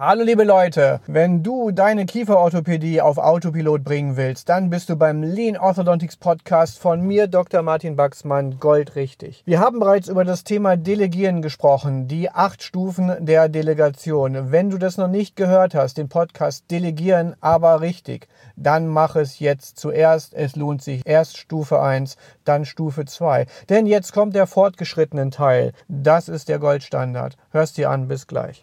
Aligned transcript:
Hallo 0.00 0.22
liebe 0.22 0.44
Leute, 0.44 1.00
wenn 1.08 1.42
du 1.42 1.72
deine 1.72 2.06
Kieferorthopädie 2.06 3.00
auf 3.00 3.18
Autopilot 3.18 3.82
bringen 3.82 4.16
willst, 4.16 4.48
dann 4.48 4.70
bist 4.70 4.88
du 4.88 4.94
beim 4.94 5.24
Lean 5.24 5.56
Orthodontics 5.56 6.16
Podcast 6.16 6.78
von 6.78 7.00
mir, 7.00 7.26
Dr. 7.26 7.62
Martin 7.62 7.96
Baxmann, 7.96 8.60
goldrichtig. 8.60 9.42
Wir 9.44 9.58
haben 9.58 9.80
bereits 9.80 10.06
über 10.06 10.24
das 10.24 10.44
Thema 10.44 10.76
Delegieren 10.76 11.42
gesprochen, 11.42 12.06
die 12.06 12.30
acht 12.30 12.62
Stufen 12.62 13.12
der 13.18 13.48
Delegation. 13.48 14.52
Wenn 14.52 14.70
du 14.70 14.78
das 14.78 14.98
noch 14.98 15.08
nicht 15.08 15.34
gehört 15.34 15.74
hast, 15.74 15.98
den 15.98 16.08
Podcast 16.08 16.70
Delegieren, 16.70 17.34
aber 17.40 17.80
richtig, 17.80 18.28
dann 18.54 18.86
mach 18.86 19.16
es 19.16 19.40
jetzt 19.40 19.80
zuerst. 19.80 20.32
Es 20.32 20.54
lohnt 20.54 20.80
sich. 20.80 21.02
Erst 21.06 21.38
Stufe 21.38 21.82
1, 21.82 22.16
dann 22.44 22.66
Stufe 22.66 23.04
2. 23.04 23.46
Denn 23.68 23.84
jetzt 23.84 24.12
kommt 24.12 24.36
der 24.36 24.46
fortgeschrittenen 24.46 25.32
Teil. 25.32 25.72
Das 25.88 26.28
ist 26.28 26.48
der 26.48 26.60
Goldstandard. 26.60 27.36
Hörst 27.50 27.78
dir 27.78 27.90
an, 27.90 28.06
bis 28.06 28.28
gleich. 28.28 28.62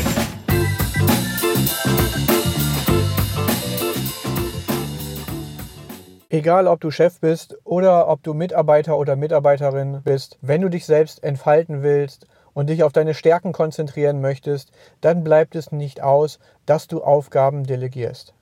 Egal, 6.33 6.65
ob 6.67 6.79
du 6.79 6.91
Chef 6.91 7.19
bist 7.19 7.57
oder 7.65 8.07
ob 8.07 8.23
du 8.23 8.33
Mitarbeiter 8.33 8.97
oder 8.97 9.17
Mitarbeiterin 9.17 10.01
bist, 10.01 10.37
wenn 10.41 10.61
du 10.61 10.69
dich 10.69 10.85
selbst 10.85 11.21
entfalten 11.25 11.83
willst 11.83 12.25
und 12.53 12.69
dich 12.69 12.85
auf 12.85 12.93
deine 12.93 13.13
Stärken 13.13 13.51
konzentrieren 13.51 14.21
möchtest, 14.21 14.71
dann 15.01 15.25
bleibt 15.25 15.55
es 15.55 15.73
nicht 15.73 16.01
aus, 16.01 16.39
dass 16.65 16.87
du 16.87 17.03
Aufgaben 17.03 17.65
delegierst. 17.65 18.33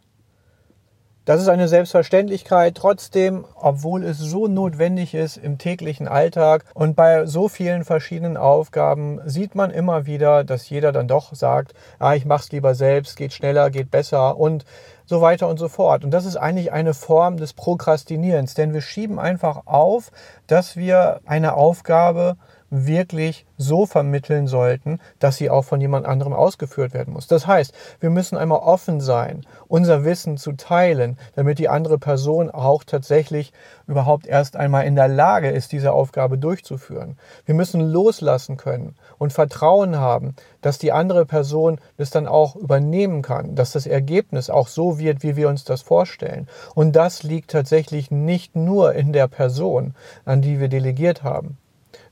Das 1.30 1.39
ist 1.39 1.47
eine 1.47 1.67
Selbstverständlichkeit, 1.67 2.73
trotzdem, 2.73 3.45
obwohl 3.53 4.03
es 4.03 4.17
so 4.17 4.47
notwendig 4.47 5.13
ist 5.13 5.38
im 5.38 5.59
täglichen 5.59 6.08
Alltag 6.08 6.66
und 6.73 6.95
bei 6.95 7.27
so 7.27 7.47
vielen 7.47 7.85
verschiedenen 7.85 8.35
Aufgaben, 8.35 9.19
sieht 9.25 9.53
man 9.53 9.69
immer 9.69 10.07
wieder, 10.07 10.44
dass 10.44 10.67
jeder 10.72 10.91
dann 10.91 11.07
doch 11.07 11.35
sagt, 11.35 11.75
ah, 12.00 12.16
ich 12.16 12.25
mach's 12.25 12.52
lieber 12.52 12.73
selbst, 12.73 13.16
geht 13.16 13.31
schneller, 13.31 13.69
geht 13.69 13.91
besser 13.91 14.38
und 14.38 14.66
so 15.05 15.22
weiter 15.22 15.47
und 15.47 15.59
so 15.59 15.67
fort. 15.67 16.03
Und 16.03 16.09
das 16.09 16.25
ist 16.25 16.35
eigentlich 16.35 16.72
eine 16.72 16.95
Form 16.95 17.38
des 17.38 17.53
Prokrastinierens, 17.53 18.55
denn 18.55 18.73
wir 18.73 18.81
schieben 18.81 19.19
einfach 19.19 19.67
auf, 19.67 20.11
dass 20.47 20.77
wir 20.77 21.19
eine 21.27 21.53
Aufgabe 21.53 22.38
wirklich 22.70 23.45
so 23.58 23.86
vermitteln 23.86 24.48
sollten, 24.48 25.00
dass 25.20 25.38
sie 25.38 25.50
auch 25.50 25.64
von 25.64 25.81
jemand 25.81 26.06
anderem 26.06 26.34
ausgeführt 26.34 26.94
werden 26.94 27.14
muss. 27.14 27.28
Das 27.28 27.48
heißt, 27.48 27.73
wir 28.00 28.09
müssen 28.09 28.38
einmal 28.38 28.59
offen 28.59 29.02
sein, 29.02 29.45
unser 29.67 30.06
Wissen 30.06 30.38
zu 30.38 30.53
teilen, 30.53 31.17
damit 31.36 31.59
die 31.59 31.70
andere 31.70 31.97
Person 31.97 32.50
auch 32.50 32.84
tatsächlich 32.84 33.53
überhaupt 33.88 34.28
erst 34.28 34.56
einmal 34.56 34.86
in 34.86 34.95
der 34.95 35.08
Lage 35.08 35.50
ist, 35.50 35.72
diese 35.72 35.92
Aufgabe 35.92 36.38
durchzuführen. 36.38 37.17
Wir 37.45 37.56
müssen 37.56 37.81
loslassen 37.81 38.58
können 38.58 38.95
und 39.17 39.34
Vertrauen 39.34 39.97
haben, 39.97 40.36
dass 40.62 40.78
die 40.78 40.92
andere 40.92 41.25
Person 41.25 41.80
das 41.97 42.12
dann 42.12 42.28
auch 42.28 42.56
übernehmen 42.56 43.22
kann, 43.22 43.56
dass 43.56 43.72
das 43.72 43.88
Ergebnis 43.88 44.50
auch 44.50 44.67
so 44.67 45.00
wird, 45.00 45.23
wie 45.23 45.36
wir 45.36 45.50
uns 45.50 45.64
das 45.64 45.81
vorstellen. 45.81 46.47
Und 46.75 46.95
das 46.95 47.23
liegt 47.23 47.52
tatsächlich 47.52 48.12
nicht 48.12 48.56
nur 48.56 48.94
in 48.94 49.12
der 49.12 49.28
Person, 49.28 49.95
an 50.25 50.42
die 50.42 50.59
wir 50.59 50.70
delegiert 50.70 51.23
haben 51.23 51.58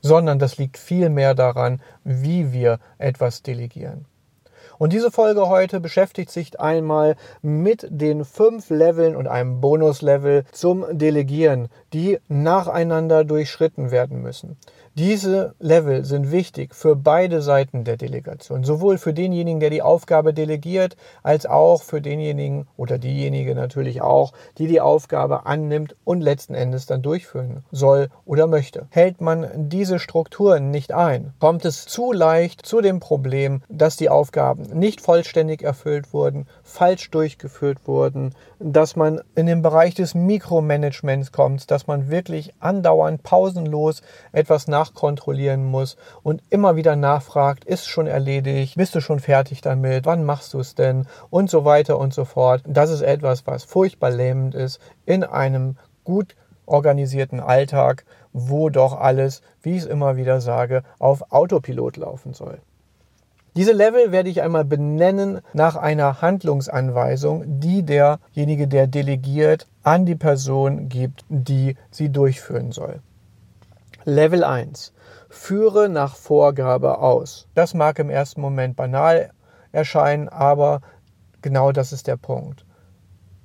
sondern 0.07 0.39
das 0.39 0.57
liegt 0.57 0.77
vielmehr 0.77 1.35
daran, 1.35 1.81
wie 2.03 2.53
wir 2.53 2.79
etwas 2.97 3.43
delegieren. 3.43 4.05
Und 4.79 4.93
diese 4.93 5.11
Folge 5.11 5.49
heute 5.49 5.79
beschäftigt 5.79 6.29
sich 6.31 6.59
einmal 6.59 7.15
mit 7.41 7.87
den 7.89 8.25
fünf 8.25 8.69
Leveln 8.69 9.15
und 9.15 9.27
einem 9.27 9.59
Bonuslevel 9.59 10.45
zum 10.51 10.85
Delegieren, 10.91 11.67
die 11.93 12.19
nacheinander 12.27 13.23
durchschritten 13.23 13.91
werden 13.91 14.21
müssen. 14.21 14.57
Diese 14.97 15.53
Level 15.59 16.03
sind 16.05 16.31
wichtig 16.31 16.73
für 16.73 16.95
beide 16.95 17.43
Seiten 17.43 17.83
der 17.83 17.97
Delegation, 17.97 18.63
sowohl 18.63 18.97
für 18.97 19.13
denjenigen, 19.13 19.59
der 19.59 19.69
die 19.69 19.83
Aufgabe 19.83 20.33
delegiert, 20.33 20.97
als 21.21 21.45
auch 21.45 21.83
für 21.83 22.01
denjenigen 22.01 22.67
oder 22.77 22.97
diejenige 22.97 23.53
natürlich 23.53 24.01
auch, 24.01 24.33
die 24.57 24.65
die 24.65 24.81
Aufgabe 24.81 25.45
annimmt 25.45 25.95
und 26.03 26.21
letzten 26.21 26.55
Endes 26.55 26.87
dann 26.87 27.03
durchführen 27.03 27.63
soll 27.69 28.09
oder 28.25 28.47
möchte. 28.47 28.87
Hält 28.89 29.21
man 29.21 29.69
diese 29.69 29.99
Strukturen 29.99 30.71
nicht 30.71 30.91
ein, 30.91 31.31
kommt 31.39 31.63
es 31.65 31.85
zu 31.85 32.11
leicht 32.11 32.65
zu 32.65 32.81
dem 32.81 32.99
Problem, 32.99 33.61
dass 33.69 33.97
die 33.97 34.09
Aufgaben 34.09 34.63
nicht 34.73 34.99
vollständig 34.99 35.61
erfüllt 35.61 36.11
wurden, 36.11 36.47
falsch 36.67 37.09
durchgeführt 37.11 37.87
wurden, 37.87 38.35
dass 38.59 38.95
man 38.95 39.21
in 39.35 39.45
den 39.45 39.61
Bereich 39.61 39.95
des 39.95 40.13
Mikromanagements 40.13 41.31
kommt, 41.31 41.71
dass 41.71 41.87
man 41.87 42.09
wirklich 42.09 42.53
andauernd 42.59 43.23
pausenlos 43.23 44.01
etwas 44.33 44.67
nachkontrollieren 44.67 45.63
muss 45.63 45.95
und 46.23 46.43
immer 46.49 46.75
wieder 46.75 46.95
nachfragt, 46.95 47.63
ist 47.63 47.87
schon 47.87 48.05
erledigt, 48.05 48.75
bist 48.75 48.93
du 48.93 49.01
schon 49.01 49.19
fertig 49.19 49.61
damit, 49.61 50.05
wann 50.05 50.25
machst 50.25 50.53
du 50.53 50.59
es 50.59 50.75
denn 50.75 51.07
und 51.29 51.49
so 51.49 51.63
weiter 51.63 51.97
und 51.97 52.13
so 52.13 52.25
fort. 52.25 52.61
Das 52.67 52.89
ist 52.89 53.01
etwas, 53.01 53.47
was 53.47 53.63
furchtbar 53.63 54.11
lähmend 54.11 54.53
ist 54.53 54.79
in 55.05 55.23
einem 55.23 55.77
gut 56.03 56.35
organisierten 56.65 57.39
Alltag, 57.39 58.03
wo 58.33 58.69
doch 58.69 58.99
alles, 58.99 59.41
wie 59.61 59.77
ich 59.77 59.83
es 59.83 59.85
immer 59.85 60.17
wieder 60.17 60.41
sage, 60.41 60.83
auf 60.99 61.31
Autopilot 61.31 61.95
laufen 61.97 62.33
soll. 62.33 62.59
Diese 63.57 63.71
Level 63.71 64.11
werde 64.11 64.29
ich 64.29 64.43
einmal 64.43 64.65
benennen 64.65 65.41
nach 65.51 65.75
einer 65.75 66.21
Handlungsanweisung, 66.21 67.59
die 67.59 67.81
derjenige, 67.81 68.67
der 68.67 68.85
delegiert, 68.85 69.65
an 69.81 70.05
die 70.05 70.13
Person 70.13 70.89
gibt, 70.89 71.25
die 71.27 71.75
sie 71.89 72.09
durchführen 72.09 72.71
soll. 72.71 72.99
Level 74.05 74.43
1. 74.43 74.93
Führe 75.29 75.89
nach 75.89 76.15
Vorgabe 76.15 76.99
aus. 76.99 77.47
Das 77.55 77.73
mag 77.73 77.97
im 77.97 78.11
ersten 78.11 78.41
Moment 78.41 78.75
banal 78.75 79.31
erscheinen, 79.71 80.29
aber 80.29 80.81
genau 81.41 81.71
das 81.71 81.91
ist 81.91 82.05
der 82.05 82.17
Punkt. 82.17 82.63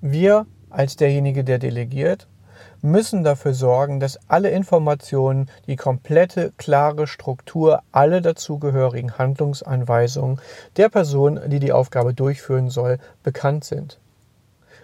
Wir 0.03 0.47
als 0.69 0.97
derjenige, 0.97 1.43
der 1.43 1.59
delegiert, 1.59 2.29
müssen 2.83 3.23
dafür 3.25 3.55
sorgen, 3.55 4.01
dass 4.01 4.19
alle 4.29 4.51
Informationen, 4.51 5.49
die 5.67 5.77
komplette, 5.77 6.53
klare 6.59 7.07
Struktur, 7.07 7.83
alle 7.93 8.21
dazugehörigen 8.21 9.17
Handlungsanweisungen 9.19 10.41
der 10.77 10.89
Person, 10.89 11.41
die 11.47 11.61
die 11.61 11.73
Aufgabe 11.73 12.13
durchführen 12.13 12.69
soll, 12.69 12.99
bekannt 13.23 13.65
sind. 13.65 13.99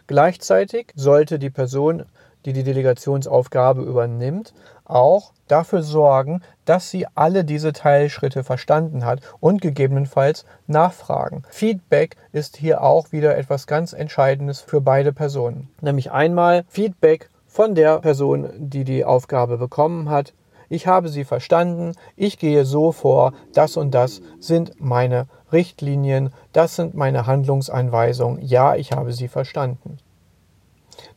Gleichzeitig 0.06 0.92
sollte 0.94 1.38
die 1.38 1.50
Person, 1.50 2.04
die 2.44 2.52
die 2.52 2.62
Delegationsaufgabe 2.62 3.82
übernimmt, 3.82 4.54
auch 4.84 5.32
dafür 5.48 5.82
sorgen, 5.82 6.40
dass 6.64 6.90
sie 6.90 7.06
alle 7.14 7.44
diese 7.44 7.72
Teilschritte 7.72 8.44
verstanden 8.44 9.04
hat 9.04 9.20
und 9.40 9.60
gegebenenfalls 9.60 10.46
nachfragen. 10.66 11.42
Feedback 11.50 12.16
ist 12.32 12.56
hier 12.56 12.82
auch 12.82 13.12
wieder 13.12 13.36
etwas 13.36 13.66
ganz 13.66 13.92
Entscheidendes 13.92 14.60
für 14.60 14.80
beide 14.80 15.12
Personen. 15.12 15.68
Nämlich 15.82 16.10
einmal 16.10 16.64
Feedback 16.68 17.28
von 17.58 17.74
der 17.74 17.98
Person, 17.98 18.50
die 18.56 18.84
die 18.84 19.04
Aufgabe 19.04 19.58
bekommen 19.58 20.10
hat. 20.10 20.32
Ich 20.68 20.86
habe 20.86 21.08
sie 21.08 21.24
verstanden, 21.24 21.94
ich 22.14 22.38
gehe 22.38 22.64
so 22.64 22.92
vor, 22.92 23.32
das 23.52 23.76
und 23.76 23.90
das 23.90 24.22
sind 24.38 24.80
meine 24.80 25.26
Richtlinien, 25.50 26.32
das 26.52 26.76
sind 26.76 26.94
meine 26.94 27.26
Handlungsanweisungen, 27.26 28.40
ja, 28.46 28.76
ich 28.76 28.92
habe 28.92 29.12
sie 29.12 29.26
verstanden. 29.26 29.98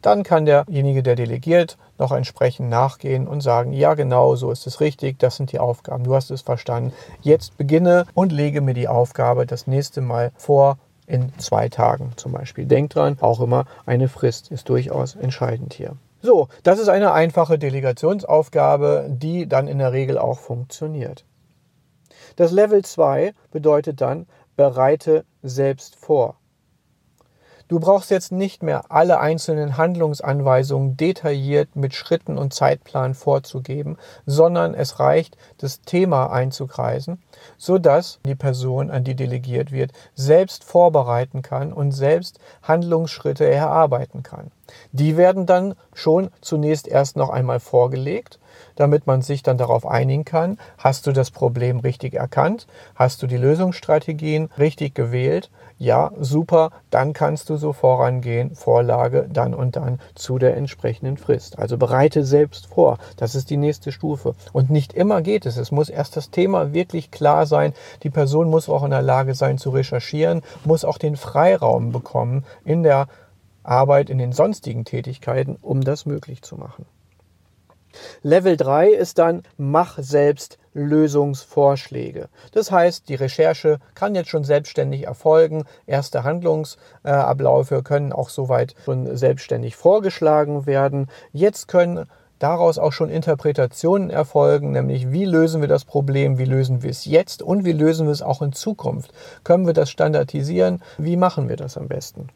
Dann 0.01 0.23
kann 0.23 0.47
derjenige, 0.47 1.03
der 1.03 1.15
delegiert, 1.15 1.77
noch 1.99 2.11
entsprechend 2.11 2.71
nachgehen 2.71 3.27
und 3.27 3.41
sagen, 3.41 3.71
ja 3.71 3.93
genau, 3.93 4.35
so 4.35 4.49
ist 4.49 4.65
es 4.65 4.79
richtig, 4.79 5.19
das 5.19 5.35
sind 5.35 5.51
die 5.51 5.59
Aufgaben, 5.59 6.05
du 6.05 6.15
hast 6.15 6.31
es 6.31 6.41
verstanden. 6.41 6.91
Jetzt 7.21 7.55
beginne 7.55 8.07
und 8.15 8.31
lege 8.31 8.61
mir 8.61 8.73
die 8.73 8.87
Aufgabe 8.87 9.45
das 9.45 9.67
nächste 9.67 10.01
Mal 10.01 10.31
vor, 10.37 10.79
in 11.05 11.37
zwei 11.37 11.69
Tagen 11.69 12.13
zum 12.15 12.31
Beispiel. 12.31 12.65
Denk 12.65 12.89
dran, 12.89 13.19
auch 13.21 13.41
immer 13.41 13.65
eine 13.85 14.07
Frist 14.07 14.49
ist 14.49 14.69
durchaus 14.69 15.13
entscheidend 15.13 15.75
hier. 15.75 15.97
So, 16.21 16.49
das 16.63 16.79
ist 16.79 16.89
eine 16.89 17.13
einfache 17.13 17.57
Delegationsaufgabe, 17.57 19.07
die 19.09 19.47
dann 19.47 19.67
in 19.67 19.79
der 19.79 19.91
Regel 19.91 20.17
auch 20.17 20.39
funktioniert. 20.39 21.25
Das 22.35 22.51
Level 22.51 22.85
2 22.85 23.33
bedeutet 23.51 24.01
dann, 24.01 24.27
bereite 24.55 25.25
selbst 25.41 25.95
vor. 25.95 26.40
Du 27.71 27.79
brauchst 27.79 28.11
jetzt 28.11 28.33
nicht 28.33 28.63
mehr 28.63 28.83
alle 28.89 29.21
einzelnen 29.21 29.77
Handlungsanweisungen 29.77 30.97
detailliert 30.97 31.73
mit 31.73 31.93
Schritten 31.93 32.37
und 32.37 32.53
Zeitplan 32.53 33.13
vorzugeben, 33.13 33.95
sondern 34.25 34.73
es 34.73 34.99
reicht, 34.99 35.37
das 35.57 35.79
Thema 35.79 36.33
einzukreisen, 36.33 37.23
sodass 37.57 38.19
die 38.25 38.35
Person, 38.35 38.91
an 38.91 39.05
die 39.05 39.15
delegiert 39.15 39.71
wird, 39.71 39.93
selbst 40.15 40.65
vorbereiten 40.65 41.43
kann 41.43 41.71
und 41.71 41.93
selbst 41.93 42.41
Handlungsschritte 42.61 43.45
erarbeiten 43.45 44.21
kann. 44.21 44.51
Die 44.91 45.15
werden 45.15 45.45
dann 45.45 45.75
schon 45.93 46.29
zunächst 46.41 46.89
erst 46.89 47.15
noch 47.15 47.29
einmal 47.29 47.61
vorgelegt 47.61 48.40
damit 48.75 49.07
man 49.07 49.21
sich 49.21 49.43
dann 49.43 49.57
darauf 49.57 49.85
einigen 49.85 50.25
kann, 50.25 50.57
hast 50.77 51.07
du 51.07 51.11
das 51.11 51.31
Problem 51.31 51.79
richtig 51.79 52.13
erkannt, 52.13 52.67
hast 52.95 53.21
du 53.21 53.27
die 53.27 53.37
Lösungsstrategien 53.37 54.49
richtig 54.57 54.95
gewählt, 54.95 55.49
ja, 55.81 56.11
super, 56.19 56.69
dann 56.91 57.11
kannst 57.13 57.49
du 57.49 57.57
so 57.57 57.73
vorangehen, 57.73 58.53
Vorlage 58.53 59.27
dann 59.33 59.55
und 59.55 59.75
dann 59.75 59.99
zu 60.13 60.37
der 60.37 60.55
entsprechenden 60.55 61.17
Frist. 61.17 61.57
Also 61.57 61.75
bereite 61.75 62.23
selbst 62.23 62.67
vor, 62.67 62.99
das 63.17 63.33
ist 63.33 63.49
die 63.49 63.57
nächste 63.57 63.91
Stufe. 63.91 64.35
Und 64.53 64.69
nicht 64.69 64.93
immer 64.93 65.23
geht 65.23 65.47
es, 65.47 65.57
es 65.57 65.71
muss 65.71 65.89
erst 65.89 66.17
das 66.17 66.29
Thema 66.29 66.71
wirklich 66.71 67.09
klar 67.09 67.47
sein, 67.47 67.73
die 68.03 68.11
Person 68.11 68.47
muss 68.51 68.69
auch 68.69 68.83
in 68.83 68.91
der 68.91 69.01
Lage 69.01 69.33
sein 69.33 69.57
zu 69.57 69.71
recherchieren, 69.71 70.43
muss 70.65 70.85
auch 70.85 70.99
den 70.99 71.15
Freiraum 71.15 71.91
bekommen 71.91 72.45
in 72.63 72.83
der 72.83 73.07
Arbeit, 73.63 74.11
in 74.11 74.19
den 74.19 74.33
sonstigen 74.33 74.85
Tätigkeiten, 74.85 75.57
um 75.63 75.81
das 75.81 76.05
möglich 76.05 76.43
zu 76.43 76.57
machen. 76.57 76.85
Level 78.21 78.57
3 78.57 78.89
ist 78.89 79.17
dann, 79.17 79.43
mach 79.57 79.97
selbst 79.99 80.57
Lösungsvorschläge. 80.73 82.29
Das 82.53 82.71
heißt, 82.71 83.09
die 83.09 83.15
Recherche 83.15 83.79
kann 83.93 84.15
jetzt 84.15 84.29
schon 84.29 84.43
selbstständig 84.43 85.05
erfolgen. 85.05 85.65
Erste 85.85 86.23
Handlungsabläufe 86.23 87.83
können 87.83 88.13
auch 88.13 88.29
soweit 88.29 88.75
schon 88.85 89.15
selbstständig 89.17 89.75
vorgeschlagen 89.75 90.65
werden. 90.65 91.07
Jetzt 91.33 91.67
können 91.67 92.05
daraus 92.39 92.79
auch 92.79 92.91
schon 92.91 93.09
Interpretationen 93.09 94.09
erfolgen, 94.09 94.71
nämlich 94.71 95.11
wie 95.11 95.25
lösen 95.25 95.61
wir 95.61 95.67
das 95.67 95.85
Problem, 95.85 96.37
wie 96.37 96.45
lösen 96.45 96.81
wir 96.81 96.89
es 96.89 97.05
jetzt 97.05 97.43
und 97.43 97.65
wie 97.65 97.71
lösen 97.71 98.07
wir 98.07 98.13
es 98.13 98.21
auch 98.21 98.41
in 98.41 98.53
Zukunft. 98.53 99.11
Können 99.43 99.67
wir 99.67 99.73
das 99.73 99.89
standardisieren? 99.89 100.81
Wie 100.97 101.17
machen 101.17 101.49
wir 101.49 101.55
das 101.55 101.77
am 101.77 101.87
besten? 101.87 102.29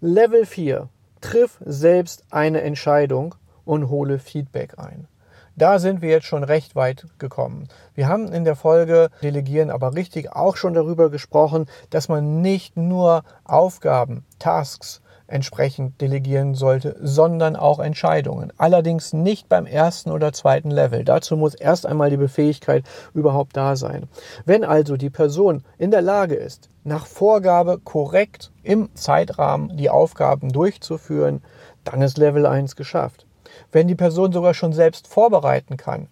Level 0.00 0.46
4. 0.46 0.88
Triff 1.20 1.58
selbst 1.64 2.24
eine 2.30 2.62
Entscheidung 2.62 3.36
und 3.64 3.88
hole 3.88 4.18
Feedback 4.18 4.78
ein. 4.78 5.06
Da 5.54 5.78
sind 5.78 6.00
wir 6.00 6.08
jetzt 6.08 6.26
schon 6.26 6.44
recht 6.44 6.74
weit 6.76 7.06
gekommen. 7.18 7.68
Wir 7.94 8.08
haben 8.08 8.32
in 8.32 8.44
der 8.44 8.56
Folge 8.56 9.10
Delegieren 9.22 9.70
aber 9.70 9.94
richtig 9.94 10.32
auch 10.32 10.56
schon 10.56 10.72
darüber 10.72 11.10
gesprochen, 11.10 11.66
dass 11.90 12.08
man 12.08 12.40
nicht 12.40 12.76
nur 12.76 13.22
Aufgaben, 13.44 14.24
Tasks 14.38 15.02
entsprechend 15.26 16.00
delegieren 16.00 16.54
sollte, 16.54 16.96
sondern 17.00 17.56
auch 17.56 17.80
Entscheidungen. 17.80 18.52
Allerdings 18.58 19.12
nicht 19.12 19.48
beim 19.48 19.66
ersten 19.66 20.10
oder 20.10 20.32
zweiten 20.32 20.70
Level. 20.70 21.04
Dazu 21.04 21.36
muss 21.36 21.54
erst 21.54 21.86
einmal 21.86 22.10
die 22.10 22.16
Befähigkeit 22.16 22.84
überhaupt 23.14 23.56
da 23.56 23.76
sein. 23.76 24.08
Wenn 24.44 24.64
also 24.64 24.96
die 24.96 25.10
Person 25.10 25.64
in 25.78 25.90
der 25.90 26.02
Lage 26.02 26.34
ist, 26.34 26.68
nach 26.84 27.06
Vorgabe 27.06 27.78
korrekt 27.78 28.52
im 28.62 28.94
Zeitrahmen 28.94 29.76
die 29.76 29.90
Aufgaben 29.90 30.50
durchzuführen, 30.50 31.42
dann 31.84 32.02
ist 32.02 32.18
Level 32.18 32.46
1 32.46 32.76
geschafft. 32.76 33.26
Wenn 33.72 33.88
die 33.88 33.94
Person 33.94 34.32
sogar 34.32 34.54
schon 34.54 34.72
selbst 34.72 35.08
vorbereiten 35.08 35.76
kann, 35.76 36.08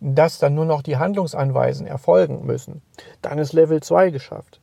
dass 0.00 0.38
dann 0.38 0.54
nur 0.54 0.64
noch 0.64 0.82
die 0.82 0.96
Handlungsanweisen 0.96 1.86
erfolgen 1.86 2.46
müssen, 2.46 2.82
dann 3.20 3.38
ist 3.38 3.52
Level 3.52 3.82
2 3.82 4.10
geschafft. 4.10 4.60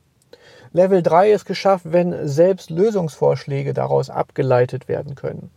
Level 0.72 1.04
3 1.04 1.32
ist 1.32 1.46
geschafft, 1.46 1.86
wenn 1.90 2.28
selbst 2.28 2.70
Lösungsvorschläge 2.70 3.74
daraus 3.74 4.10
abgeleitet 4.10 4.88
werden 4.88 5.16
können. 5.16 5.52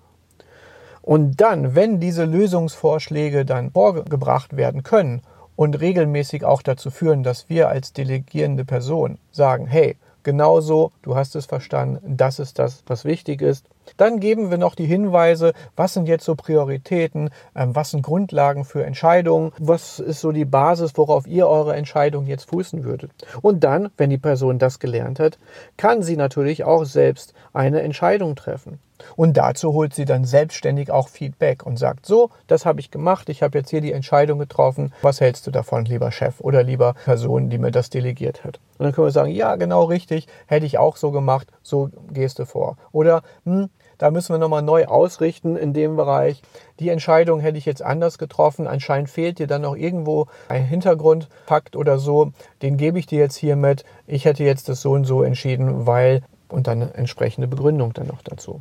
Und 1.03 1.41
dann, 1.41 1.75
wenn 1.75 2.01
diese 2.01 2.25
Lösungsvorschläge 2.25 3.45
dann 3.45 3.71
vorgebracht 3.71 4.57
werden 4.57 4.83
können 4.83 5.23
und 5.55 5.79
regelmäßig 5.81 6.45
auch 6.45 6.63
dazu 6.63 6.91
führen, 6.91 7.23
dass 7.23 7.49
wir 7.49 7.69
als 7.69 7.93
delegierende 7.93 8.65
Person 8.65 9.19
sagen, 9.31 9.67
hey, 9.67 9.97
genauso, 10.23 10.93
du 11.03 11.15
hast 11.15 11.37
es 11.37 11.47
verstanden, 11.47 12.17
das 12.17 12.39
ist 12.39 12.59
das, 12.59 12.83
was 12.87 13.05
wichtig 13.05 13.43
ist, 13.43 13.67
dann 13.97 14.21
geben 14.21 14.51
wir 14.51 14.59
noch 14.59 14.75
die 14.75 14.87
Hinweise, 14.87 15.53
was 15.77 15.95
sind 15.95 16.07
jetzt 16.07 16.25
so 16.25 16.35
Prioritäten, 16.35 17.31
ähm, 17.55 17.75
was 17.75 17.91
sind 17.91 18.03
Grundlagen 18.03 18.65
für 18.65 18.85
Entscheidungen, 18.85 19.53
was 19.59 19.99
ist 19.99 20.21
so 20.21 20.33
die 20.33 20.45
Basis, 20.45 20.93
worauf 20.97 21.27
ihr 21.27 21.49
eure 21.49 21.77
Entscheidung 21.77 22.27
jetzt 22.27 22.51
fußen 22.51 22.85
würdet. 22.85 23.11
Und 23.43 23.65
dann, 23.65 23.91
wenn 23.97 24.11
die 24.11 24.19
Person 24.19 24.59
das 24.59 24.79
gelernt 24.79 25.21
hat, 25.21 25.39
kann 25.77 26.03
sie 26.03 26.17
natürlich 26.17 26.65
auch 26.65 26.85
selbst 26.85 27.35
eine 27.53 27.83
Entscheidung 27.83 28.37
treffen. 28.37 28.79
Und 29.17 29.37
dazu 29.37 29.73
holt 29.73 29.95
sie 29.95 30.05
dann 30.05 30.25
selbstständig 30.25 30.91
auch 30.91 31.09
Feedback 31.09 31.67
und 31.67 31.79
sagt, 31.79 32.07
so, 32.07 32.31
das 32.47 32.65
habe 32.65 32.81
ich 32.81 32.91
gemacht, 32.91 33.29
ich 33.29 33.43
habe 33.43 33.59
jetzt 33.59 33.71
hier 33.71 33.81
die 33.81 33.93
Entscheidung 33.93 34.39
getroffen, 34.39 34.93
was 35.03 35.21
hältst 35.21 35.47
du 35.47 35.51
davon, 35.51 35.85
lieber 35.85 36.13
Chef 36.13 36.41
oder 36.41 36.63
lieber 36.63 36.95
Person, 37.05 37.51
die 37.51 37.59
mir 37.59 37.71
das 37.71 37.91
delegiert 37.91 38.45
hat. 38.45 38.61
Und 38.79 38.85
dann 38.85 38.93
können 38.93 39.07
wir 39.07 39.13
sagen, 39.13 39.31
ja, 39.31 39.57
genau 39.57 39.85
richtig, 39.85 40.27
hätte 40.47 40.67
ich 40.67 40.79
auch 40.79 40.97
so 40.97 41.11
gemacht, 41.11 41.49
so 41.63 41.91
gehst 42.13 42.39
du 42.39 42.47
vor. 42.47 42.77
Oder, 42.93 43.23
hm, 43.45 43.69
da 44.05 44.11
müssen 44.11 44.35
wir 44.35 44.39
nochmal 44.39 44.61
neu 44.61 44.85
ausrichten 44.85 45.57
in 45.57 45.73
dem 45.73 45.97
Bereich. 45.97 46.43
Die 46.79 46.91
Entscheidung 46.91 47.41
hätte 47.41 47.57
ich 47.57 47.65
jetzt 47.65 47.81
anders 47.81 48.19
getroffen. 48.19 48.67
Anscheinend 48.67 49.09
fehlt 49.09 49.39
dir 49.39 49.47
dann 49.47 49.63
noch 49.63 49.77
irgendwo 49.77 50.27
ein 50.51 50.63
Hintergrundfakt 50.63 51.75
oder 51.75 51.99
so. 51.99 52.33
Den 52.61 52.77
gebe 52.77 52.99
ich 52.99 53.07
dir 53.07 53.21
jetzt 53.21 53.37
hier 53.37 53.57
mit. 53.57 53.87
Ich 54.07 54.27
hätte 54.27 54.45
jetzt 54.45 54.69
das 54.69 54.83
so 54.83 54.91
und 54.91 55.05
so 55.05 55.23
entschieden, 55.23 55.87
weil 55.87 56.21
und 56.51 56.67
dann 56.67 56.83
entsprechende 56.83 57.49
Begründung 57.49 57.95
dann 57.95 58.09
noch 58.09 58.21
dazu. 58.21 58.61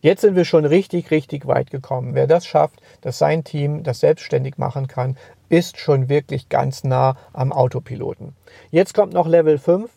Jetzt 0.00 0.22
sind 0.22 0.34
wir 0.34 0.44
schon 0.44 0.64
richtig, 0.64 1.12
richtig 1.12 1.46
weit 1.46 1.70
gekommen. 1.70 2.16
Wer 2.16 2.26
das 2.26 2.44
schafft, 2.44 2.80
dass 3.02 3.16
sein 3.16 3.44
Team 3.44 3.84
das 3.84 4.00
selbstständig 4.00 4.58
machen 4.58 4.88
kann, 4.88 5.16
ist 5.48 5.78
schon 5.78 6.08
wirklich 6.08 6.48
ganz 6.48 6.82
nah 6.82 7.16
am 7.32 7.52
Autopiloten. 7.52 8.34
Jetzt 8.72 8.92
kommt 8.92 9.12
noch 9.12 9.28
Level 9.28 9.56
5. 9.56 9.88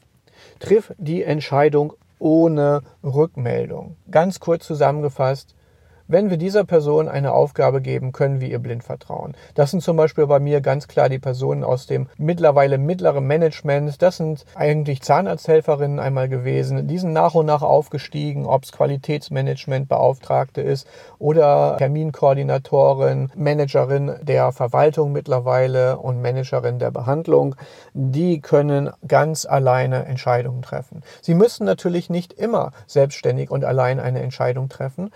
Triff 0.59 0.93
die 0.99 1.23
Entscheidung 1.23 1.93
ohne 2.21 2.81
Rückmeldung. 3.03 3.97
Ganz 4.09 4.39
kurz 4.39 4.67
zusammengefasst, 4.67 5.55
wenn 6.11 6.29
wir 6.29 6.37
dieser 6.37 6.65
Person 6.65 7.07
eine 7.07 7.33
Aufgabe 7.33 7.81
geben, 7.81 8.11
können 8.11 8.41
wir 8.41 8.49
ihr 8.49 8.59
blind 8.59 8.83
vertrauen. 8.83 9.33
Das 9.55 9.71
sind 9.71 9.81
zum 9.81 9.95
Beispiel 9.95 10.27
bei 10.27 10.39
mir 10.39 10.61
ganz 10.61 10.87
klar 10.87 11.07
die 11.07 11.19
Personen 11.19 11.63
aus 11.63 11.87
dem 11.87 12.07
mittlerweile 12.17 12.77
mittleren 12.77 13.25
Management. 13.25 14.01
Das 14.01 14.17
sind 14.17 14.45
eigentlich 14.55 15.01
Zahnarzthelferinnen 15.01 15.99
einmal 15.99 16.27
gewesen. 16.27 16.87
Die 16.87 16.97
sind 16.97 17.13
nach 17.13 17.33
und 17.33 17.45
nach 17.45 17.61
aufgestiegen, 17.61 18.45
ob 18.45 18.63
es 18.63 18.71
Qualitätsmanagementbeauftragte 18.73 20.61
ist 20.61 20.85
oder 21.17 21.77
Terminkoordinatorin, 21.77 23.31
Managerin 23.35 24.15
der 24.21 24.51
Verwaltung 24.51 25.13
mittlerweile 25.13 25.97
und 25.97 26.21
Managerin 26.21 26.79
der 26.79 26.91
Behandlung. 26.91 27.55
Die 27.93 28.41
können 28.41 28.89
ganz 29.07 29.45
alleine 29.45 30.05
Entscheidungen 30.05 30.61
treffen. 30.61 31.03
Sie 31.21 31.35
müssen 31.35 31.65
natürlich 31.65 32.09
nicht 32.09 32.33
immer 32.33 32.71
selbstständig 32.85 33.49
und 33.49 33.63
allein 33.63 33.99
eine 33.99 34.21
Entscheidung 34.21 34.69
treffen. 34.69 35.11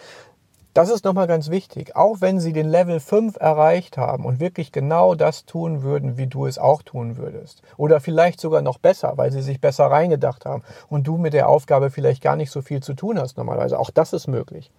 Das 0.76 0.90
ist 0.90 1.06
nochmal 1.06 1.28
ganz 1.28 1.50
wichtig. 1.50 1.96
Auch 1.96 2.18
wenn 2.20 2.42
sie 2.42 2.52
den 2.52 2.68
Level 2.68 3.00
5 3.00 3.38
erreicht 3.40 3.98
haben 3.98 4.26
und 4.26 4.42
wirklich 4.42 4.74
genau 4.74 5.16
das 5.16 5.46
tun 5.46 5.84
würden, 5.84 6.18
wie 6.18 6.28
du 6.28 6.48
es 6.48 6.58
auch 6.58 6.82
tun 6.82 7.16
würdest. 7.16 7.62
Oder 7.78 8.02
vielleicht 8.02 8.42
sogar 8.42 8.62
noch 8.62 8.78
besser, 8.78 9.14
weil 9.16 9.32
sie 9.32 9.42
sich 9.42 9.62
besser 9.62 9.86
reingedacht 9.86 10.46
haben 10.46 10.64
und 10.90 11.08
du 11.08 11.16
mit 11.16 11.32
der 11.32 11.48
Aufgabe 11.48 11.92
vielleicht 11.92 12.22
gar 12.22 12.36
nicht 12.36 12.52
so 12.52 12.62
viel 12.62 12.84
zu 12.84 12.94
tun 12.94 13.18
hast 13.18 13.38
normalerweise. 13.38 13.80
Auch 13.80 13.90
das 13.90 14.12
ist 14.12 14.28
möglich. 14.28 14.70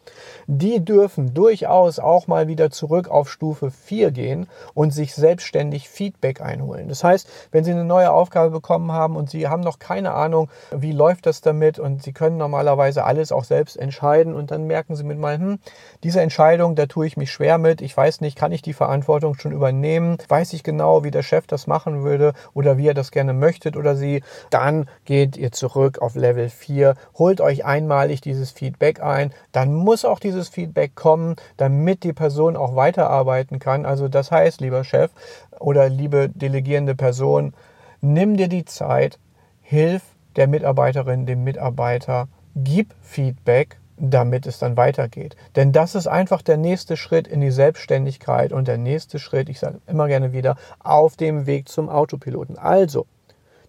Die 0.46 0.84
dürfen 0.84 1.32
durchaus 1.32 1.98
auch 1.98 2.26
mal 2.26 2.46
wieder 2.46 2.70
zurück 2.70 3.08
auf 3.08 3.30
Stufe 3.30 3.70
4 3.70 4.10
gehen 4.10 4.48
und 4.74 4.90
sich 4.90 5.14
selbstständig 5.14 5.88
Feedback 5.88 6.42
einholen. 6.42 6.90
Das 6.90 7.04
heißt, 7.04 7.26
wenn 7.52 7.64
sie 7.64 7.70
eine 7.70 7.86
neue 7.86 8.12
Aufgabe 8.12 8.50
bekommen 8.50 8.92
haben 8.92 9.16
und 9.16 9.30
sie 9.30 9.48
haben 9.48 9.62
noch 9.62 9.78
keine 9.78 10.12
Ahnung, 10.12 10.50
wie 10.72 10.92
läuft 10.92 11.24
das 11.24 11.40
damit 11.40 11.78
und 11.78 12.02
sie 12.02 12.12
können 12.12 12.36
normalerweise 12.36 13.04
alles 13.04 13.32
auch 13.32 13.44
selbst 13.44 13.78
entscheiden 13.78 14.34
und 14.34 14.50
dann 14.50 14.66
merken 14.66 14.94
sie 14.94 15.02
mit 15.02 15.18
mal, 15.18 15.38
hm, 15.38 15.58
diese 16.04 16.20
Entscheidung, 16.20 16.74
da 16.74 16.86
tue 16.86 17.06
ich 17.06 17.16
mich 17.16 17.30
schwer 17.30 17.58
mit. 17.58 17.80
Ich 17.80 17.96
weiß 17.96 18.20
nicht, 18.20 18.36
kann 18.36 18.52
ich 18.52 18.62
die 18.62 18.72
Verantwortung 18.72 19.34
schon 19.38 19.52
übernehmen? 19.52 20.18
Weiß 20.28 20.52
ich 20.52 20.62
genau, 20.62 21.04
wie 21.04 21.10
der 21.10 21.22
Chef 21.22 21.46
das 21.46 21.66
machen 21.66 22.02
würde 22.02 22.32
oder 22.54 22.78
wie 22.78 22.88
er 22.88 22.94
das 22.94 23.10
gerne 23.10 23.32
möchtet 23.32 23.76
oder 23.76 23.96
sie? 23.96 24.22
Dann 24.50 24.88
geht 25.04 25.36
ihr 25.36 25.52
zurück 25.52 26.00
auf 26.00 26.14
Level 26.14 26.48
4, 26.48 26.94
holt 27.18 27.40
euch 27.40 27.64
einmalig 27.64 28.20
dieses 28.20 28.50
Feedback 28.50 29.02
ein. 29.02 29.32
Dann 29.52 29.74
muss 29.74 30.04
auch 30.04 30.18
dieses 30.18 30.48
Feedback 30.48 30.94
kommen, 30.94 31.36
damit 31.56 32.04
die 32.04 32.12
Person 32.12 32.56
auch 32.56 32.76
weiterarbeiten 32.76 33.58
kann. 33.58 33.86
Also 33.86 34.08
das 34.08 34.30
heißt, 34.30 34.60
lieber 34.60 34.84
Chef 34.84 35.10
oder 35.58 35.88
liebe 35.88 36.28
delegierende 36.28 36.94
Person, 36.94 37.54
nimm 38.00 38.36
dir 38.36 38.48
die 38.48 38.64
Zeit, 38.64 39.18
hilf 39.62 40.02
der 40.36 40.46
Mitarbeiterin, 40.46 41.26
dem 41.26 41.44
Mitarbeiter, 41.44 42.28
gib 42.54 42.94
Feedback 43.02 43.78
damit 43.96 44.46
es 44.46 44.58
dann 44.58 44.76
weitergeht. 44.76 45.36
Denn 45.54 45.72
das 45.72 45.94
ist 45.94 46.06
einfach 46.06 46.42
der 46.42 46.56
nächste 46.56 46.96
Schritt 46.96 47.26
in 47.26 47.40
die 47.40 47.50
Selbstständigkeit 47.50 48.52
und 48.52 48.68
der 48.68 48.78
nächste 48.78 49.18
Schritt, 49.18 49.48
ich 49.48 49.58
sage 49.58 49.80
immer 49.86 50.06
gerne 50.08 50.32
wieder, 50.32 50.56
auf 50.80 51.16
dem 51.16 51.46
Weg 51.46 51.68
zum 51.68 51.88
Autopiloten. 51.88 52.58
Also, 52.58 53.06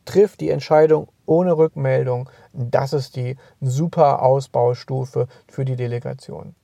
triff 0.06 0.38
die 0.38 0.50
Entscheidung 0.50 1.10
ohne 1.26 1.58
Rückmeldung, 1.58 2.30
Das 2.54 2.94
ist 2.94 3.16
die 3.16 3.36
super 3.62 4.22
Ausbaustufe 4.22 5.28
für 5.48 5.66
die 5.66 5.76
Delegation. 5.76 6.56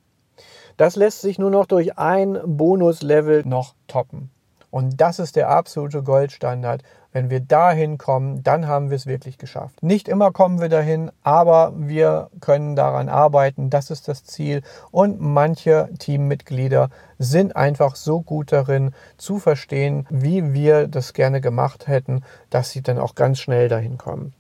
Das 0.78 0.96
lässt 0.96 1.22
sich 1.22 1.38
nur 1.38 1.52
noch 1.52 1.68
durch 1.68 1.98
ein 2.00 2.40
Bonuslevel 2.46 3.44
noch 3.46 3.76
toppen. 3.88 4.32
Und 4.72 5.00
das 5.00 5.20
ist 5.20 5.36
der 5.36 5.50
absolute 5.50 6.02
Goldstandard. 6.02 6.82
Wenn 7.14 7.30
wir 7.30 7.42
dahin 7.42 8.00
kommen, 8.00 8.42
dann 8.42 8.68
haben 8.68 8.90
wir 8.90 8.96
es 8.96 9.06
wirklich 9.06 9.38
geschafft. 9.38 9.84
Nicht 9.84 10.08
immer 10.08 10.32
kommen 10.32 10.60
wir 10.60 10.68
dahin, 10.68 11.12
aber 11.22 11.72
wir 11.78 12.32
können 12.42 12.76
daran 12.76 13.08
arbeiten. 13.08 13.70
Das 13.70 13.92
ist 13.92 14.08
das 14.08 14.26
Ziel. 14.26 14.64
Und 14.90 15.22
manche 15.22 15.90
Teammitglieder 16.00 16.90
sind 17.20 17.56
einfach 17.56 17.96
so 17.96 18.22
gut 18.22 18.52
darin 18.52 18.94
zu 19.18 19.38
verstehen, 19.38 20.08
wie 20.10 20.54
wir 20.54 20.88
das 20.88 21.14
gerne 21.14 21.40
gemacht 21.40 21.88
hätten, 21.88 22.24
dass 22.50 22.72
sie 22.72 22.82
dann 22.82 22.98
auch 22.98 23.14
ganz 23.14 23.38
schnell 23.38 23.70
dahin 23.70 24.00
kommen. 24.00 24.34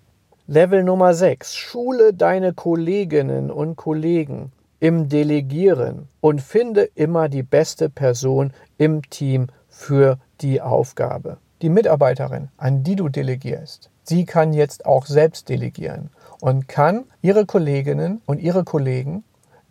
Level 0.47 0.83
Nummer 0.83 1.13
6. 1.13 1.55
Schule 1.55 2.11
deine 2.11 2.53
Kolleginnen 2.53 3.51
und 3.51 3.75
Kollegen 3.75 4.51
im 4.79 5.09
Delegieren 5.09 6.09
und 6.21 6.41
finde 6.41 6.89
immer 6.95 7.29
die 7.29 7.43
beste 7.43 7.89
Person 7.89 8.51
im 8.79 9.07
Team 9.09 9.47
für 9.69 10.17
die 10.41 10.59
Aufgabe. 10.59 11.37
Die 11.63 11.69
Mitarbeiterin, 11.69 12.49
an 12.57 12.83
die 12.83 12.97
du 12.97 13.07
delegierst, 13.07 13.89
sie 14.03 14.25
kann 14.25 14.51
jetzt 14.51 14.85
auch 14.85 15.05
selbst 15.05 15.47
delegieren 15.47 16.09
und 16.41 16.67
kann 16.67 17.05
ihre 17.21 17.45
Kolleginnen 17.45 18.21
und 18.25 18.41
ihre 18.41 18.65
Kollegen 18.65 19.23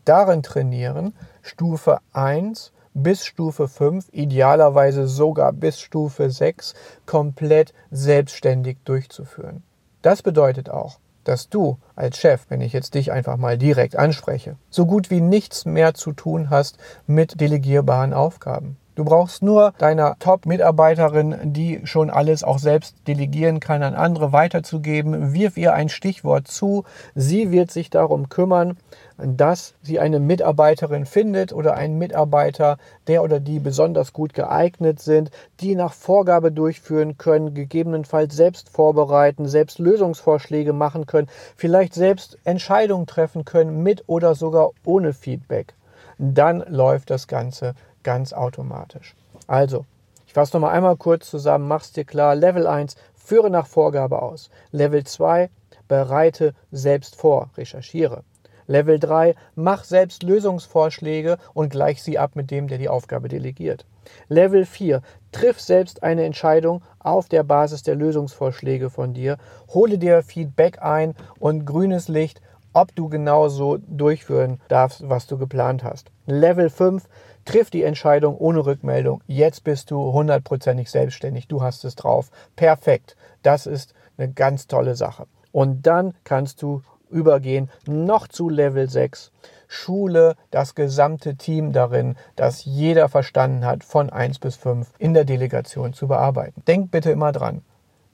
darin 0.06 0.42
trainieren, 0.42 1.12
Stufe 1.42 1.98
1 2.14 2.72
bis 2.94 3.26
Stufe 3.26 3.68
5, 3.68 4.08
idealerweise 4.10 5.06
sogar 5.06 5.52
bis 5.52 5.80
Stufe 5.80 6.30
6, 6.30 6.72
komplett 7.04 7.74
selbstständig 7.90 8.78
durchzuführen. 8.86 9.62
Das 10.00 10.22
bedeutet 10.22 10.70
auch, 10.70 10.98
dass 11.24 11.50
du 11.50 11.76
als 11.94 12.16
Chef, 12.16 12.46
wenn 12.48 12.62
ich 12.62 12.72
jetzt 12.72 12.94
dich 12.94 13.12
einfach 13.12 13.36
mal 13.36 13.58
direkt 13.58 13.96
anspreche, 13.96 14.56
so 14.70 14.86
gut 14.86 15.10
wie 15.10 15.20
nichts 15.20 15.66
mehr 15.66 15.92
zu 15.92 16.12
tun 16.12 16.48
hast 16.48 16.78
mit 17.06 17.38
delegierbaren 17.38 18.14
Aufgaben. 18.14 18.78
Du 18.94 19.04
brauchst 19.06 19.42
nur 19.42 19.72
deiner 19.78 20.18
Top-Mitarbeiterin, 20.18 21.54
die 21.54 21.80
schon 21.84 22.10
alles 22.10 22.44
auch 22.44 22.58
selbst 22.58 22.94
delegieren 23.06 23.58
kann, 23.58 23.82
an 23.82 23.94
andere 23.94 24.34
weiterzugeben. 24.34 25.32
Wirf 25.32 25.56
ihr 25.56 25.72
ein 25.72 25.88
Stichwort 25.88 26.46
zu. 26.46 26.84
Sie 27.14 27.50
wird 27.50 27.70
sich 27.70 27.88
darum 27.88 28.28
kümmern, 28.28 28.76
dass 29.16 29.72
sie 29.80 29.98
eine 29.98 30.20
Mitarbeiterin 30.20 31.06
findet 31.06 31.54
oder 31.54 31.74
einen 31.74 31.96
Mitarbeiter, 31.96 32.76
der 33.06 33.22
oder 33.22 33.40
die 33.40 33.60
besonders 33.60 34.12
gut 34.12 34.34
geeignet 34.34 35.00
sind, 35.00 35.30
die 35.60 35.74
nach 35.74 35.94
Vorgabe 35.94 36.52
durchführen 36.52 37.16
können, 37.16 37.54
gegebenenfalls 37.54 38.36
selbst 38.36 38.68
vorbereiten, 38.68 39.48
selbst 39.48 39.78
Lösungsvorschläge 39.78 40.74
machen 40.74 41.06
können, 41.06 41.28
vielleicht 41.56 41.94
selbst 41.94 42.36
Entscheidungen 42.44 43.06
treffen 43.06 43.46
können, 43.46 43.82
mit 43.82 44.04
oder 44.06 44.34
sogar 44.34 44.72
ohne 44.84 45.14
Feedback. 45.14 45.72
Dann 46.18 46.62
läuft 46.68 47.08
das 47.08 47.26
Ganze 47.26 47.74
ganz 48.02 48.32
automatisch. 48.32 49.14
Also, 49.46 49.84
ich 50.26 50.32
fasse 50.32 50.56
nochmal 50.56 50.74
einmal 50.74 50.96
kurz 50.96 51.28
zusammen, 51.28 51.68
mach's 51.68 51.92
dir 51.92 52.04
klar. 52.04 52.34
Level 52.34 52.66
1, 52.66 52.96
führe 53.14 53.50
nach 53.50 53.66
Vorgabe 53.66 54.22
aus. 54.22 54.50
Level 54.70 55.04
2, 55.04 55.50
bereite 55.88 56.54
selbst 56.70 57.16
vor, 57.16 57.50
recherchiere. 57.56 58.24
Level 58.66 58.98
3, 58.98 59.34
mach 59.54 59.84
selbst 59.84 60.22
Lösungsvorschläge 60.22 61.36
und 61.52 61.70
gleich 61.70 62.02
sie 62.02 62.18
ab 62.18 62.32
mit 62.34 62.50
dem, 62.50 62.68
der 62.68 62.78
die 62.78 62.88
Aufgabe 62.88 63.28
delegiert. 63.28 63.84
Level 64.28 64.64
4, 64.64 65.02
triff 65.32 65.60
selbst 65.60 66.02
eine 66.02 66.24
Entscheidung 66.24 66.82
auf 66.98 67.28
der 67.28 67.42
Basis 67.42 67.82
der 67.82 67.94
Lösungsvorschläge 67.94 68.90
von 68.90 69.14
dir, 69.14 69.36
hole 69.68 69.98
dir 69.98 70.22
Feedback 70.22 70.80
ein 70.80 71.14
und 71.38 71.66
grünes 71.66 72.08
Licht, 72.08 72.40
ob 72.72 72.94
du 72.94 73.08
genauso 73.08 73.78
durchführen 73.78 74.60
darfst, 74.68 75.08
was 75.08 75.26
du 75.26 75.36
geplant 75.36 75.84
hast. 75.84 76.10
Level 76.26 76.70
5, 76.70 77.06
Triff 77.44 77.70
die 77.70 77.82
Entscheidung 77.82 78.36
ohne 78.36 78.64
Rückmeldung. 78.64 79.22
Jetzt 79.26 79.64
bist 79.64 79.90
du 79.90 80.12
hundertprozentig 80.12 80.90
selbstständig. 80.90 81.48
Du 81.48 81.62
hast 81.62 81.84
es 81.84 81.94
drauf. 81.94 82.30
Perfekt. 82.56 83.16
Das 83.42 83.66
ist 83.66 83.94
eine 84.16 84.30
ganz 84.32 84.66
tolle 84.66 84.94
Sache. 84.94 85.26
Und 85.50 85.86
dann 85.86 86.14
kannst 86.24 86.62
du 86.62 86.82
übergehen 87.10 87.70
noch 87.86 88.26
zu 88.26 88.48
Level 88.48 88.88
6. 88.88 89.32
Schule 89.68 90.34
das 90.50 90.74
gesamte 90.74 91.36
Team 91.36 91.72
darin, 91.72 92.16
dass 92.36 92.64
jeder 92.64 93.08
verstanden 93.08 93.64
hat, 93.64 93.84
von 93.84 94.10
1 94.10 94.38
bis 94.38 94.56
5 94.56 94.90
in 94.98 95.14
der 95.14 95.24
Delegation 95.24 95.92
zu 95.92 96.08
bearbeiten. 96.08 96.62
Denk 96.66 96.90
bitte 96.90 97.10
immer 97.10 97.32
dran. 97.32 97.62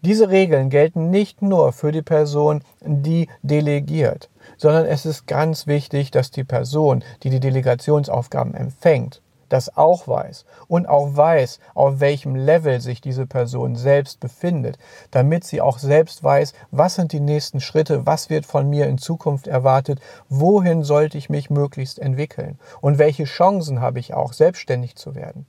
Diese 0.02 0.28
Regeln 0.28 0.70
gelten 0.70 1.10
nicht 1.10 1.42
nur 1.42 1.72
für 1.72 1.90
die 1.90 2.02
Person, 2.02 2.62
die 2.80 3.28
delegiert, 3.42 4.30
sondern 4.56 4.86
es 4.86 5.04
ist 5.04 5.26
ganz 5.26 5.66
wichtig, 5.66 6.12
dass 6.12 6.30
die 6.30 6.44
Person, 6.44 7.02
die 7.24 7.30
die 7.30 7.40
Delegationsaufgaben 7.40 8.54
empfängt, 8.54 9.20
das 9.48 9.76
auch 9.76 10.06
weiß 10.06 10.44
und 10.68 10.88
auch 10.88 11.16
weiß, 11.16 11.58
auf 11.74 11.98
welchem 11.98 12.36
Level 12.36 12.80
sich 12.80 13.00
diese 13.00 13.26
Person 13.26 13.74
selbst 13.74 14.20
befindet, 14.20 14.78
damit 15.10 15.42
sie 15.42 15.60
auch 15.60 15.80
selbst 15.80 16.22
weiß, 16.22 16.52
was 16.70 16.94
sind 16.94 17.10
die 17.10 17.18
nächsten 17.18 17.60
Schritte, 17.60 18.06
was 18.06 18.30
wird 18.30 18.46
von 18.46 18.70
mir 18.70 18.86
in 18.86 18.98
Zukunft 18.98 19.48
erwartet, 19.48 19.98
wohin 20.28 20.84
sollte 20.84 21.18
ich 21.18 21.28
mich 21.28 21.50
möglichst 21.50 21.98
entwickeln 21.98 22.60
und 22.80 22.98
welche 22.98 23.24
Chancen 23.24 23.80
habe 23.80 23.98
ich 23.98 24.14
auch, 24.14 24.32
selbstständig 24.32 24.94
zu 24.94 25.16
werden. 25.16 25.44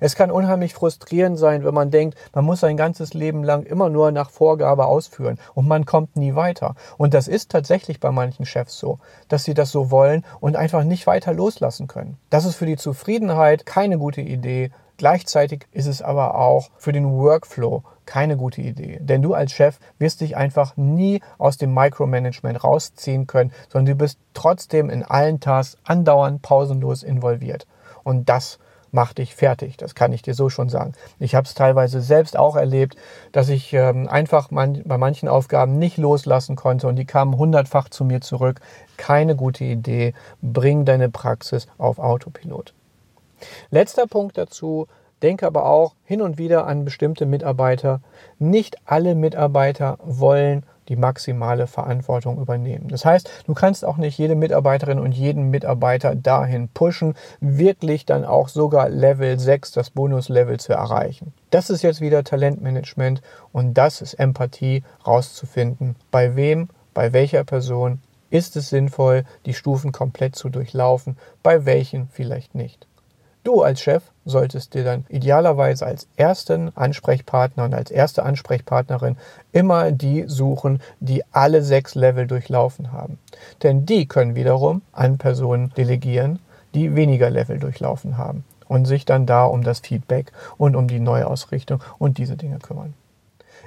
Es 0.00 0.14
kann 0.14 0.30
unheimlich 0.30 0.74
frustrierend 0.74 1.38
sein, 1.38 1.64
wenn 1.64 1.74
man 1.74 1.90
denkt, 1.90 2.16
man 2.34 2.44
muss 2.44 2.60
sein 2.60 2.76
ganzes 2.76 3.14
Leben 3.14 3.44
lang 3.44 3.64
immer 3.64 3.88
nur 3.88 4.10
nach 4.12 4.30
Vorgabe 4.30 4.86
ausführen 4.86 5.38
und 5.54 5.68
man 5.68 5.86
kommt 5.86 6.16
nie 6.16 6.34
weiter. 6.34 6.74
Und 6.98 7.14
das 7.14 7.28
ist 7.28 7.50
tatsächlich 7.50 8.00
bei 8.00 8.10
manchen 8.10 8.46
Chefs 8.46 8.78
so, 8.78 8.98
dass 9.28 9.44
sie 9.44 9.54
das 9.54 9.70
so 9.70 9.90
wollen 9.90 10.24
und 10.40 10.56
einfach 10.56 10.84
nicht 10.84 11.06
weiter 11.06 11.32
loslassen 11.32 11.86
können. 11.86 12.18
Das 12.30 12.44
ist 12.44 12.56
für 12.56 12.66
die 12.66 12.76
Zufriedenheit 12.76 13.66
keine 13.66 13.98
gute 13.98 14.20
Idee. 14.20 14.70
Gleichzeitig 14.98 15.66
ist 15.72 15.86
es 15.86 16.00
aber 16.00 16.36
auch 16.36 16.70
für 16.78 16.92
den 16.92 17.10
Workflow 17.10 17.82
keine 18.06 18.36
gute 18.36 18.62
Idee. 18.62 18.98
Denn 19.00 19.20
du 19.20 19.34
als 19.34 19.52
Chef 19.52 19.78
wirst 19.98 20.22
dich 20.22 20.36
einfach 20.36 20.76
nie 20.76 21.20
aus 21.36 21.58
dem 21.58 21.74
Micromanagement 21.74 22.64
rausziehen 22.64 23.26
können, 23.26 23.52
sondern 23.68 23.92
du 23.92 23.94
bist 23.96 24.18
trotzdem 24.32 24.88
in 24.88 25.02
allen 25.02 25.40
Tasks 25.40 25.76
andauernd 25.84 26.40
pausenlos 26.40 27.02
involviert. 27.02 27.66
Und 28.04 28.28
das 28.28 28.58
mach 28.96 29.12
dich 29.12 29.34
fertig. 29.34 29.76
Das 29.76 29.94
kann 29.94 30.14
ich 30.14 30.22
dir 30.22 30.32
so 30.32 30.48
schon 30.48 30.70
sagen. 30.70 30.94
Ich 31.18 31.34
habe 31.34 31.46
es 31.46 31.52
teilweise 31.52 32.00
selbst 32.00 32.36
auch 32.36 32.56
erlebt, 32.56 32.96
dass 33.30 33.50
ich 33.50 33.74
ähm, 33.74 34.08
einfach 34.08 34.50
man, 34.50 34.82
bei 34.84 34.96
manchen 34.96 35.28
Aufgaben 35.28 35.78
nicht 35.78 35.98
loslassen 35.98 36.56
konnte 36.56 36.88
und 36.88 36.96
die 36.96 37.04
kamen 37.04 37.36
hundertfach 37.36 37.90
zu 37.90 38.06
mir 38.06 38.22
zurück. 38.22 38.60
Keine 38.96 39.36
gute 39.36 39.64
Idee. 39.64 40.14
Bring 40.40 40.86
deine 40.86 41.10
Praxis 41.10 41.68
auf 41.76 41.98
Autopilot. 41.98 42.72
Letzter 43.70 44.06
Punkt 44.06 44.38
dazu. 44.38 44.86
Denke 45.22 45.46
aber 45.46 45.66
auch 45.66 45.94
hin 46.04 46.22
und 46.22 46.38
wieder 46.38 46.66
an 46.66 46.86
bestimmte 46.86 47.26
Mitarbeiter. 47.26 48.00
Nicht 48.38 48.76
alle 48.86 49.14
Mitarbeiter 49.14 49.98
wollen 50.02 50.64
die 50.88 50.96
maximale 50.96 51.66
Verantwortung 51.66 52.40
übernehmen. 52.40 52.88
Das 52.88 53.04
heißt, 53.04 53.30
du 53.46 53.54
kannst 53.54 53.84
auch 53.84 53.96
nicht 53.96 54.18
jede 54.18 54.34
Mitarbeiterin 54.34 54.98
und 54.98 55.12
jeden 55.12 55.50
Mitarbeiter 55.50 56.14
dahin 56.14 56.68
pushen, 56.68 57.14
wirklich 57.40 58.06
dann 58.06 58.24
auch 58.24 58.48
sogar 58.48 58.88
Level 58.88 59.38
6, 59.38 59.72
das 59.72 59.90
Bonuslevel 59.90 60.58
zu 60.58 60.72
erreichen. 60.72 61.32
Das 61.50 61.70
ist 61.70 61.82
jetzt 61.82 62.00
wieder 62.00 62.24
Talentmanagement 62.24 63.22
und 63.52 63.74
das 63.74 64.00
ist 64.00 64.14
Empathie 64.14 64.82
rauszufinden. 65.06 65.96
Bei 66.10 66.36
wem, 66.36 66.68
bei 66.94 67.12
welcher 67.12 67.44
Person 67.44 68.00
ist 68.30 68.56
es 68.56 68.68
sinnvoll, 68.68 69.24
die 69.46 69.54
Stufen 69.54 69.92
komplett 69.92 70.36
zu 70.36 70.48
durchlaufen, 70.48 71.16
bei 71.42 71.64
welchen 71.64 72.08
vielleicht 72.08 72.54
nicht. 72.54 72.86
Du 73.46 73.62
als 73.62 73.80
Chef 73.80 74.02
solltest 74.24 74.74
dir 74.74 74.82
dann 74.82 75.04
idealerweise 75.08 75.86
als 75.86 76.08
ersten 76.16 76.76
Ansprechpartner 76.76 77.62
und 77.62 77.74
als 77.74 77.92
erste 77.92 78.24
Ansprechpartnerin 78.24 79.16
immer 79.52 79.92
die 79.92 80.24
suchen, 80.26 80.82
die 80.98 81.22
alle 81.30 81.62
sechs 81.62 81.94
Level 81.94 82.26
durchlaufen 82.26 82.90
haben. 82.90 83.20
Denn 83.62 83.86
die 83.86 84.08
können 84.08 84.34
wiederum 84.34 84.82
an 84.90 85.18
Personen 85.18 85.72
delegieren, 85.76 86.40
die 86.74 86.96
weniger 86.96 87.30
Level 87.30 87.60
durchlaufen 87.60 88.18
haben 88.18 88.42
und 88.66 88.86
sich 88.86 89.04
dann 89.04 89.26
da 89.26 89.44
um 89.44 89.62
das 89.62 89.78
Feedback 89.78 90.32
und 90.58 90.74
um 90.74 90.88
die 90.88 90.98
Neuausrichtung 90.98 91.80
und 91.98 92.18
diese 92.18 92.36
Dinge 92.36 92.58
kümmern. 92.58 92.94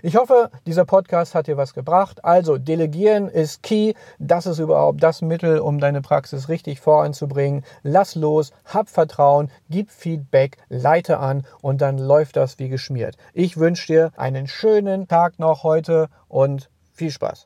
Ich 0.01 0.15
hoffe, 0.15 0.49
dieser 0.65 0.85
Podcast 0.85 1.35
hat 1.35 1.47
dir 1.47 1.57
was 1.57 1.73
gebracht. 1.73 2.23
Also 2.23 2.57
delegieren 2.57 3.27
ist 3.27 3.63
key. 3.63 3.93
Das 4.17 4.45
ist 4.45 4.59
überhaupt 4.59 5.03
das 5.03 5.21
Mittel, 5.21 5.59
um 5.59 5.79
deine 5.79 6.01
Praxis 6.01 6.47
richtig 6.49 6.79
voranzubringen. 6.79 7.63
Lass 7.83 8.15
los, 8.15 8.51
hab 8.65 8.89
Vertrauen, 8.89 9.51
gib 9.69 9.91
Feedback, 9.91 10.57
leite 10.69 11.19
an 11.19 11.45
und 11.61 11.81
dann 11.81 11.97
läuft 11.97 12.37
das 12.37 12.59
wie 12.59 12.69
geschmiert. 12.69 13.17
Ich 13.33 13.57
wünsche 13.57 13.87
dir 13.87 14.11
einen 14.15 14.47
schönen 14.47 15.07
Tag 15.07 15.39
noch 15.39 15.63
heute 15.63 16.09
und 16.27 16.69
viel 16.93 17.11
Spaß. 17.11 17.45